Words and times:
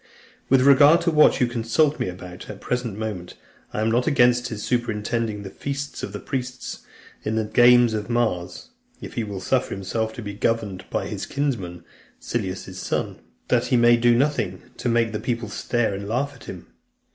With 0.49 0.61
regard 0.61 1.01
to 1.01 1.11
what 1.11 1.39
you 1.39 1.45
consult 1.45 1.99
me 1.99 2.09
about 2.09 2.41
at 2.41 2.47
the 2.47 2.55
present 2.55 2.97
moment, 2.97 3.35
I 3.71 3.81
am 3.81 3.91
not 3.91 4.07
against 4.07 4.47
his 4.47 4.63
superintending 4.63 5.43
the 5.43 5.51
feast 5.51 6.01
of 6.01 6.11
the 6.11 6.19
priests, 6.19 6.79
in 7.23 7.35
the 7.35 7.43
games 7.43 7.93
of 7.93 8.09
Mars, 8.09 8.69
if 8.99 9.13
he 9.13 9.23
will 9.23 9.39
suffer 9.39 9.75
himself 9.75 10.11
to 10.13 10.23
be 10.23 10.33
governed 10.33 10.85
by 10.89 11.05
his 11.05 11.27
kinsman, 11.27 11.83
Silanus's 12.19 12.79
son, 12.79 13.19
that 13.49 13.67
he 13.67 13.77
may 13.77 13.95
do 13.95 14.17
nothing 14.17 14.63
to 14.77 14.89
make 14.89 15.11
the 15.11 15.19
people 15.19 15.49
stare 15.49 15.93
and 15.93 16.07
laugh 16.07 16.33
at 16.33 16.45
him. 16.45 16.65